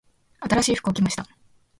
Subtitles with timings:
[0.39, 1.27] 新しい服を着ました。